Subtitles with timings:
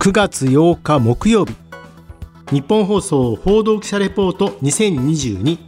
[0.00, 1.54] 9月8日木曜日。
[2.50, 5.58] 日本放送報道記者レポート2022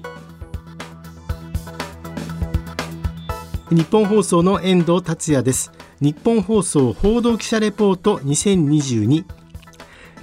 [3.71, 5.71] 日本放送の遠藤達也です。
[6.00, 9.27] 日本放送報道記者レポート2022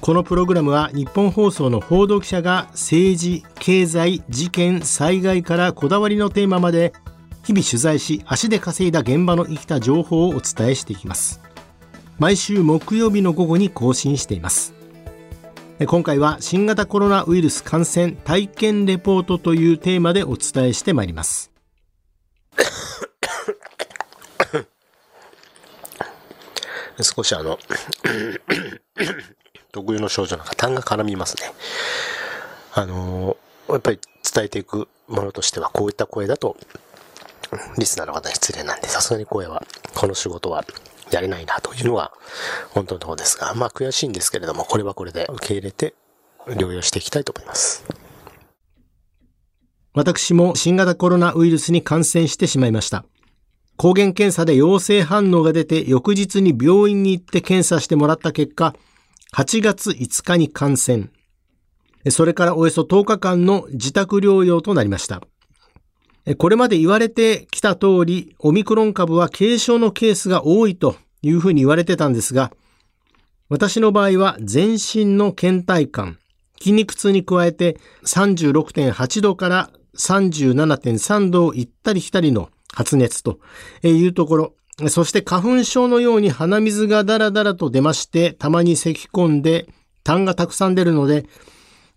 [0.02, 6.94] このプログラムは日本放送の報道記者が政治、経済、事件、災害からこだわりのテーマまで
[7.44, 11.42] 日々取材し足で稼いだ現場の生きた情報をお伝えしていきます。
[12.20, 14.74] 毎週木曜日の午後に更新しています。
[15.88, 21.50] 今回は新型コロナウイルス感染体験レポートというテーマでお伝えしてまいります。
[27.02, 27.58] 少しあの
[29.72, 31.54] 特有の症状なんか痰が絡みますね。
[32.74, 33.38] あの
[33.70, 34.00] やっぱり
[34.34, 36.58] 伝えていくものとしてはこういった声だと
[37.78, 39.64] リスナーの方に失礼なんでさすがに声は
[39.96, 40.66] この仕事は
[41.12, 42.14] やれないなというのは
[42.72, 45.96] 本当のところですが、まあ悔しいんですけれども、これはこれで受け入れて
[46.48, 47.84] 療養していきたいと思います。
[49.94, 53.06] 私も新型コロナウイルスに感染してしまいました。
[53.76, 58.76] 抗原検査で陽性反応が出て翌日に病院に行って検査してもらった結果、
[59.34, 61.10] 8月5日に感染。
[62.10, 65.22] それからおよそ10日間の自宅療養となりました。
[66.38, 72.52] これまで言われてきた通り、オミクロン株は軽症のケースが多いというふうに言われてたんですが、
[73.50, 76.20] 私の場合は全身の倦怠感、
[76.60, 83.40] 筋肉痛に加えて36.8度から37.3度を行ったり来たりの発熱と
[83.84, 84.54] いうところ、
[84.88, 89.68] そして花粉症のように鼻水がダラダラと出まして、たまに咳き込んで、
[90.04, 91.26] 痰がたくさん出るので、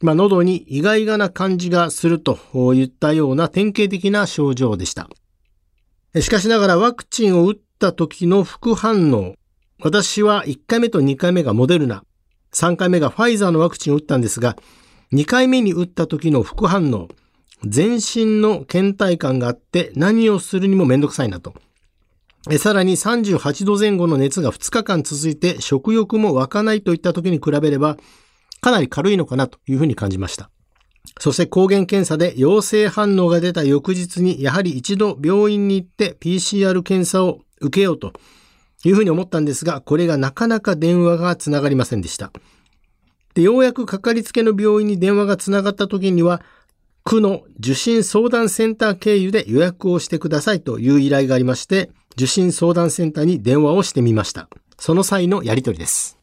[0.01, 2.39] まあ、喉に意外がな感じがすると
[2.75, 5.09] いったような典型的な症状でした。
[6.20, 9.34] しかしながらワクチンを打った時の副反応、
[9.80, 12.05] 私は1回目と2回目がモデルナ、
[12.52, 14.56] 3回目がファイザーのワクチンを打ったんですが、
[15.12, 17.08] 2回目に打った時の副反応、
[17.64, 21.55] 全身の倦怠感があって何をするにもめんどくさいなと。
[22.58, 27.96] さらに38度前後の熱が2日間続いて食欲も湧かないといった時に比べれば
[28.61, 30.51] かなり軽いのかなというふうに感じました。
[31.18, 38.12] そして抗原検査で陽性反応が出た翌日にやはり一度病院に行って PCR 検査を受けようと
[38.84, 42.33] いうふうに思ったんですが、これがなかなか電話がつながりませんでした。
[43.34, 46.42] で、ようやくかかりつけの病院に電話がつながった時には、
[47.05, 54.48] 区の受診相談センター経由で予約をしてくださいという依頼がありまして、受診相談センターに電話をしてみました。
[54.78, 56.18] その際のやりとりです。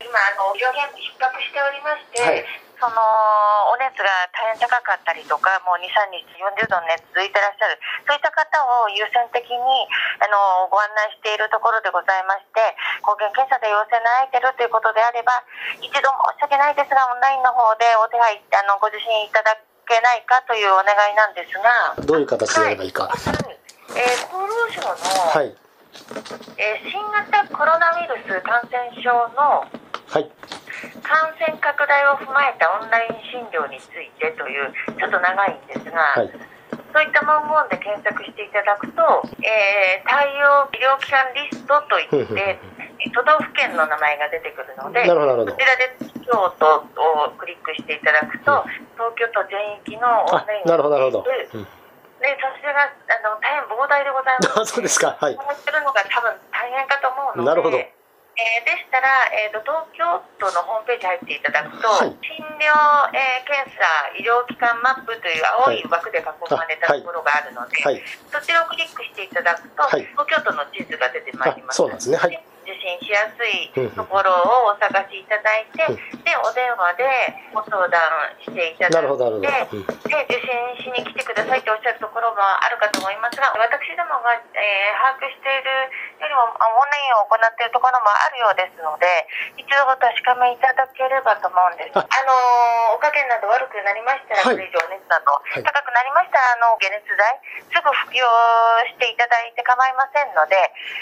[0.00, 2.44] 今、あの、病院逼迫しておりまして、はい、
[2.82, 2.98] その
[3.70, 8.42] お熱が大変高かったりとか、もう2、3日40度の熱続いてらっしゃる、そういった方
[8.82, 9.54] を優先的に
[10.18, 12.74] あのご案内しているところでございまして、
[13.06, 15.46] 抗原検査で陽性になられているということであれば、
[15.78, 19.54] 一度申し訳ないですが、オンラインの方でお手配あのご受診いただ
[19.86, 23.06] けないかというお願いなんですが、どういう形でやればいいか。
[23.06, 23.22] はい、
[23.94, 24.98] えー、厚労省の、
[25.30, 25.54] はい。
[26.58, 29.70] えー、新型コロナウイルス感染症の
[30.12, 30.30] はい、
[31.02, 36.30] 感染拡大を踏まえたオンライン診療についてというちょっと長いんですが、はい、
[36.92, 39.02] そういった文言で検索していただくと、
[39.42, 42.58] えー、対応医療機関リストといって
[43.14, 48.62] 都道府県の名前が出てくるのでこちらで京都をクリックしていただくと、
[48.94, 51.24] 東京都全域のオンラインなるほどなるほど、
[52.22, 54.70] でそちらがあの大変膨大でございます。
[54.78, 55.18] そうですか。
[55.18, 55.34] はい。
[55.34, 57.48] ってるのが多分大変かと思うので。
[57.50, 57.78] なるほど。
[58.42, 60.02] えー、でしたら、えーと、東京
[60.42, 62.74] 都のホームページ入っていただくと、はい、診療、
[63.14, 63.86] えー、検査
[64.18, 71.76] 医療機関マップという青い枠で囲まれたところがあるので、はい、そちらをクリックしていただくと、東京都の地図が出てまいります。
[71.78, 74.32] そうなんですね、はい受診しやすいところ
[74.64, 75.84] をお探しいただいて、
[76.24, 77.04] でお電話で
[77.52, 78.00] ご相談
[78.40, 79.68] していただいて、
[80.08, 85.68] で受診しに来てくださいっておっしゃるところもあるかと思いますが、私どもが、えー、把握している
[86.24, 89.04] よりもオンラインを行っているところもあるようですので、
[89.60, 92.00] 一度お確かめいただければと思うんです。
[92.00, 97.20] あのお加減など悪くなりましたら、それ以上熱など高くなりましたら、あの解熱剤
[97.68, 98.24] すぐ服用
[98.88, 100.56] していただいて構いませんので、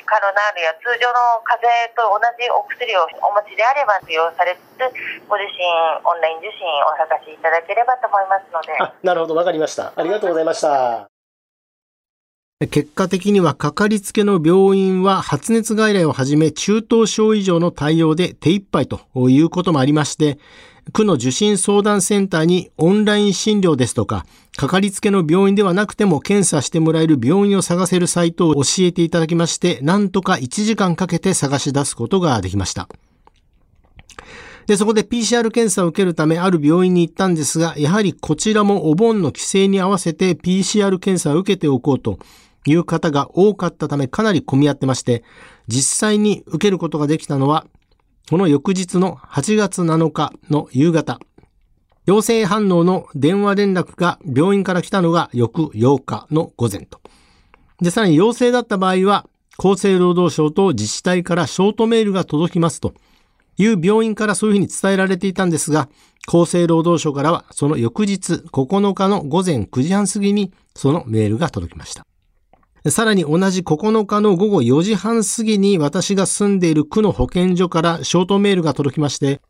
[0.09, 4.81] カロナールや通常の風邪と同じお薬をお持ちであれば使用されつつ
[5.29, 5.63] ご自身
[6.05, 8.73] オンライン受診をお探しいただければと思いますので。
[9.03, 9.35] なるほど。
[9.35, 9.93] わかりました。
[9.95, 11.10] ありがとうございました。
[12.69, 20.39] 結果的にはかかりつけの病院は発熱外来をはじめ中等症以上の対応で手一杯ということもありまして、
[20.93, 24.27] 区の受診相談センターにオンライン診療ですとか、
[24.59, 32.91] かかりつけの病院ではなくても検査してもらえる病院を探せるサイトを教えていただきまして、なんとか1時間かけて探し出すことができました。
[34.67, 42.19] で、そこで PCR 検査を受けるためある病院に行ったんですが、やはりこちらもお盆の帰省に合わせて PCR 検査を受けておこうと
[42.67, 45.25] いう方が多かったためかなり混み合ってまして、
[45.69, 47.67] 実際に受けることができたのは、
[48.29, 51.19] この翌日の8月7日の夕方、
[52.07, 57.01] 陽性反応の電話連絡が病院から来たのが翌8日の午前と。
[57.81, 59.27] で、さらに陽性だった場合は、
[59.59, 62.95] 厚生労働省と自治体からショートメールが届きますと
[63.59, 65.89] いう病院からそういうふうに伝えられていたんですが、
[66.27, 72.07] 厚生労働省からはその翌日9日の午前9時半過ぎにそのメールが届きました。
[72.89, 79.43] さらに同じ9日の午後4時半過ぎに私が住んでいる区の保健所からショートメールが届きまして、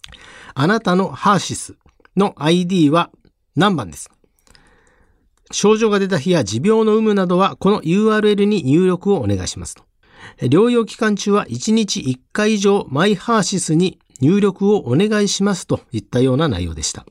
[0.54, 1.76] あなたのハーシス
[2.16, 3.10] の ID は
[3.54, 4.10] 何番です？
[5.52, 9.84] 症状が出た日や持病の有無などはこの URL に入力をお願いしますと。
[10.40, 17.06] 療養期間中は1日1回以上マイハーシスに入力をお願いしますといったような内容でした。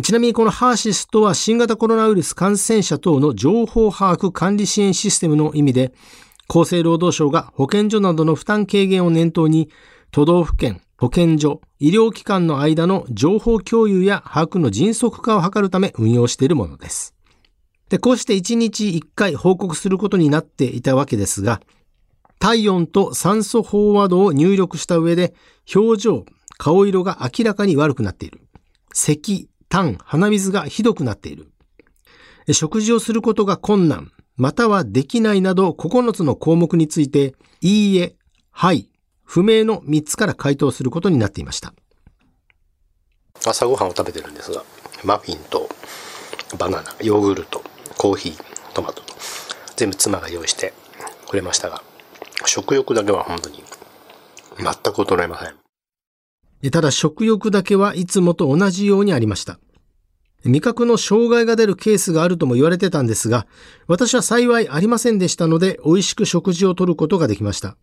[0.00, 5.92] ちなみにこのハーシスとは新型コロナウイルス感染者等の情報把握管理支援システムの意味で、
[6.48, 9.68] 厚生労働省が保健所などの負担軽減を念頭に、
[10.10, 17.14] 都道府県、保健所、医療機関の間の情報共有や把握の迅速化を図るため運用しているものです。
[17.90, 21.60] で、こうして1日1回報告することになっていたわけですが、
[22.38, 25.34] 体温と酸素飽和度を入力した上で、
[25.74, 26.24] 表情、
[26.56, 28.40] 顔色が明らかに悪くなっている。
[28.94, 31.50] 咳、痰、鼻水がひどくなっている。
[32.52, 38.14] 食事をすることが困難、またはできないなど9つの項目について、いいえ、
[38.50, 38.90] はい、
[39.24, 41.72] 不明の3つから回答することになっていました。
[43.46, 44.62] 朝ごはんを食べてるんですが、
[45.04, 45.66] マフィンと
[46.58, 47.62] バナナ、ヨーグルト、
[47.96, 49.14] コーヒー、トマトと、
[49.76, 50.74] 全部妻が用意して
[51.30, 51.82] くれましたが、
[52.44, 53.64] 食欲だけは本当に
[54.58, 55.62] 全く衰えません。
[56.70, 59.58] ただ食欲だけはいつもと同じようにありました。
[60.44, 63.46] 味覚の障害が出るケースがあるとも言われてたんですが、
[63.86, 67.76] 私は幸いありませんでしたので、美味しく食事をとることができました。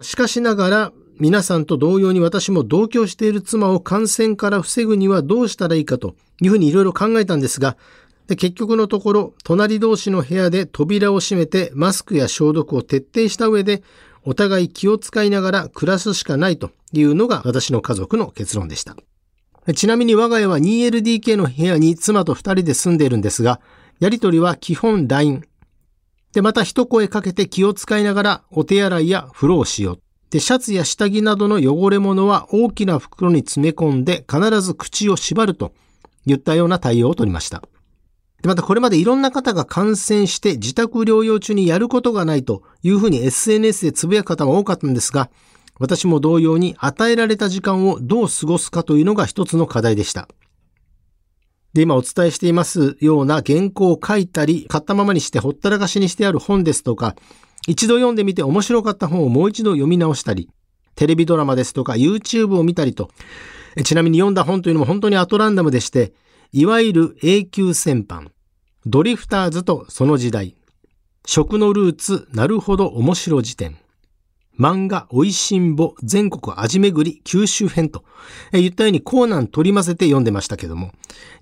[0.00, 7.76] しかしながら、皆さんと同様に私も同居している妻を感染から防ぐにはどうしたらいいかというふうにいろいろ考えたんですが、
[8.26, 13.82] で結局のところ、隣同士の部屋で扉を閉めてマスクや消毒を徹底した上で、
[14.24, 18.96] お互い気を使いながら暮らすしかないというのが私の家族の結論でした。
[19.74, 23.60] ちなみに我が家は 2LDK の部屋に妻と2人で住んでいるんですが、
[23.98, 25.42] やりとりは基本 LINE。
[26.32, 30.00] で、また一声かけて気を使いながらお手洗いや風呂をしよう。
[30.30, 35.72] で、シャツや下着などの汚れ物は大きな袋に詰め込んで必ず口を縛ると
[36.26, 37.62] いったような対応をとりました。
[38.42, 45.30] で、またこれまでいろんな方が感染して自宅療養中にやることがないというふうに SNS でつぶやく方も多かったんですが、
[45.78, 50.28] 私も同様に与えられた時間をどう過ごすかというのが一つの課題でした。
[51.74, 57.14] で、今お伝えしていますような原稿を書いたり、買ったままにしてほったらかしにしてある本ですとか、
[57.66, 60.48] 一度読んでみて面白かった本をもう一度読み直したり、
[60.94, 63.10] テレビドラマですとか YouTube を見たりと、
[63.84, 66.14] ちなみに読んだ本というのも本当にアトランダムでして、
[66.52, 68.32] いわゆる永久戦犯、
[68.86, 70.56] ドリフターズとその時代、
[71.26, 73.76] 食のルーツ、なるほど面白辞典、
[74.58, 78.04] 漫画おいしんぼ全国味巡り九州編と、
[78.52, 80.92] 言ったようにコーナン取り混ぜて読んでましたけども、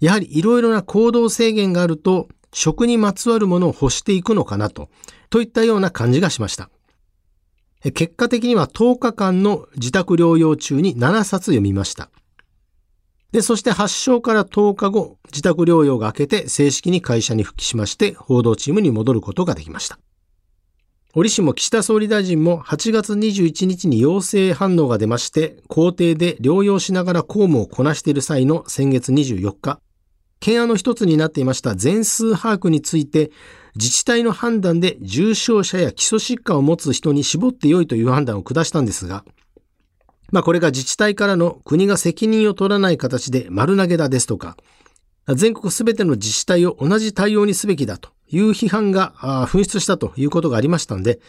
[0.00, 4.88] やはりいろいろな行動制限があると、食にまつわるものを欲していくのかなと、
[5.30, 6.70] といったような感じがしました。
[7.92, 12.10] 結果的には10日間の自宅療養中に7冊読みました。
[13.32, 19.98] で、そして発症から10日後、自宅療養が明けて正式に会社に復帰しまして、報道チームに戻ることができました。
[21.16, 29.78] 折しも岸田総理大臣も8月21日に陽性反応が出まして、公邸で療養しながら公務をこなしている際の先月24日、
[30.40, 33.30] 懸案の一つになっていました全数把握について、
[33.76, 39.24] 自治体の判断で重症者や基礎疾患を持つ人に絞って良いという判断を下したんですが、
[40.32, 44.56] まあこれが自治体からの国が責任を取らない形で丸投げだですとか、
[45.28, 49.12] 全国すべての自治体を同じ対応にすべきだという批判が
[49.48, 51.20] 噴出したということがありましたので、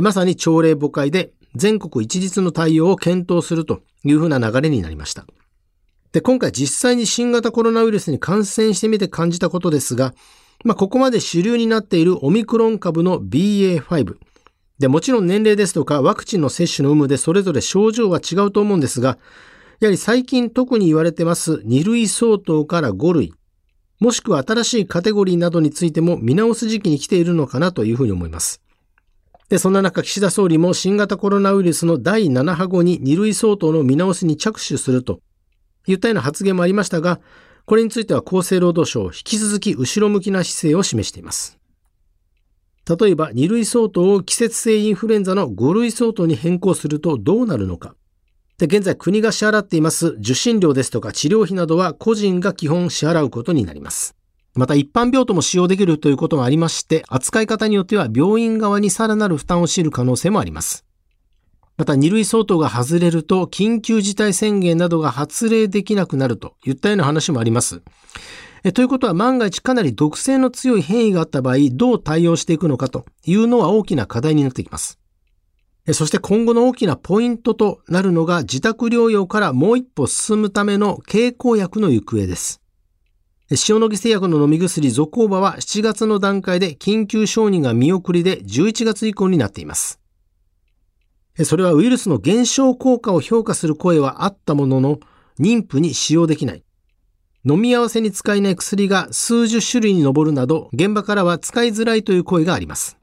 [0.00, 5.26] まさに朝令暮改で全国一律の対応を検討するというふうな流れになりました。
[6.12, 10.14] で、今回実際に新型コロナウイルスに感染してみて感じたことですが、
[10.64, 14.16] まあ、ここまで主流になっているオミクロン株の BA.5、
[14.78, 19.18] で、もちろん年齢ですとかワクチンの接種の有無でそれぞれ症状は違うと思うんですが、
[19.80, 23.34] やはり最近特に言われてます2類相当から5類、
[24.00, 28.60] もしくは新しいカテゴリーなどについても見直す時期に来ているのかなというふうに思います。
[29.48, 35.20] で、そんな中、岸田総理も新型コロナウイルスの第7波後に2類相当の見直しに着手すると
[35.86, 37.20] 言ったような発言もありましたが、
[37.66, 41.58] これについては厚生労働省引き続き後ろ向きな姿勢を示しています。
[42.86, 47.94] 例えば2類相当を季節性インフルエンザの5類相当に変更するとどうなるのか。
[48.66, 54.16] で現在国が支払っています受診料ですとか治療費などは個人が基本支払うことになります。
[54.54, 60.84] また一般病棟も使用できるということがありまして、扱い方によっては病院側にさらなる負担を強いる可能性もあります。
[61.76, 67.82] また2類相当が外れると緊急事態宣言などが発令できなくなるといったような話もあります。
[68.62, 74.98] えということは万が一かなり毒性の強い変異があった場合、どう対応していくのかというのは大きな課題になってきます。
[75.92, 82.62] そして今後の大きなポイントとなるのが自宅療養からもう一歩進むための経口薬の行方です。
[83.68, 90.00] 塩野義製薬の飲み薬ゾコーバは7月の段階で緊急承認が見送りで11月以降になっています。
[91.42, 95.00] それはウイルスの減少効果を評価する声はあったものの、
[95.38, 96.64] 妊婦に使用できない。
[97.44, 102.96] 飲み合わせに使えない薬が数十種類に上るなど、現場からは使いづらいという声があります。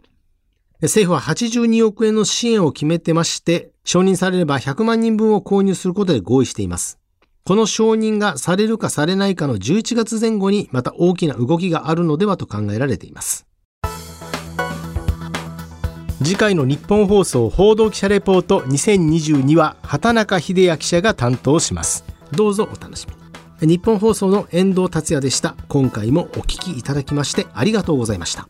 [0.82, 6.98] 政府は82億円の支援を決めてまして、承認されれば100万人分を購入することで合意しています。
[7.44, 13.48] この承認がされるかされないかの11月前後にまた大きな動きがあるのではと考えられています。
[16.24, 22.06] 次回の日本放送報道記者レポート2022は畑中秀也記者が担当します。
[22.32, 23.08] どうぞお楽し
[23.62, 23.78] みに。
[23.78, 25.56] 日本放送の遠藤達也でした。
[25.68, 28.48] 今回もお聞きいただきましてありがとうございました。